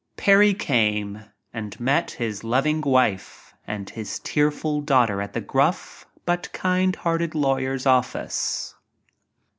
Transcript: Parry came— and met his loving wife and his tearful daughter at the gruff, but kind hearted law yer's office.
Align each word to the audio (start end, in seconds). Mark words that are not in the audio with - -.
Parry 0.17 0.55
came— 0.55 1.25
and 1.53 1.79
met 1.79 2.09
his 2.09 2.43
loving 2.43 2.81
wife 2.81 3.53
and 3.67 3.87
his 3.91 4.17
tearful 4.17 4.81
daughter 4.81 5.21
at 5.21 5.33
the 5.33 5.41
gruff, 5.41 6.07
but 6.25 6.51
kind 6.53 6.95
hearted 6.95 7.35
law 7.35 7.57
yer's 7.57 7.85
office. 7.85 8.73